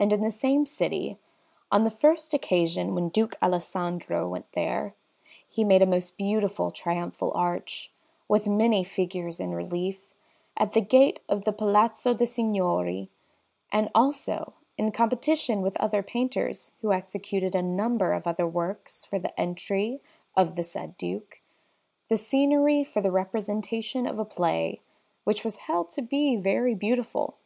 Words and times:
And 0.00 0.12
in 0.12 0.20
the 0.20 0.32
same 0.32 0.66
city, 0.66 1.16
on 1.70 1.84
the 1.84 1.92
first 1.92 2.34
occasion 2.34 2.92
when 2.92 3.08
Duke 3.08 3.36
Alessandro 3.40 4.28
went 4.28 4.50
there, 4.50 4.96
he 5.46 5.62
made 5.62 5.80
a 5.80 5.86
most 5.86 6.16
beautiful 6.16 6.72
triumphal 6.72 7.30
arch, 7.36 7.92
with 8.26 8.48
many 8.48 8.82
figures 8.82 9.38
in 9.38 9.54
relief, 9.54 10.12
at 10.56 10.72
the 10.72 10.80
gate 10.80 11.20
of 11.28 11.44
the 11.44 11.52
Palazzo 11.52 12.14
de' 12.14 12.26
Signori; 12.26 13.10
and 13.70 13.88
also, 13.94 14.54
in 14.76 14.90
competition 14.90 15.62
with 15.62 15.76
other 15.76 16.02
painters 16.02 16.72
who 16.80 16.92
executed 16.92 17.54
a 17.54 17.62
number 17.62 18.14
of 18.14 18.26
other 18.26 18.44
works 18.48 19.04
for 19.04 19.20
the 19.20 19.38
entry 19.40 20.00
of 20.34 20.56
the 20.56 20.64
said 20.64 20.98
Duke, 20.98 21.40
the 22.08 22.18
scenery 22.18 22.82
for 22.82 23.00
the 23.00 23.12
representation 23.12 24.04
of 24.04 24.18
a 24.18 24.24
play, 24.24 24.80
which 25.22 25.44
was 25.44 25.58
held 25.58 25.90
to 25.92 26.02
be 26.02 26.34
very 26.34 26.74
beautiful. 26.74 27.36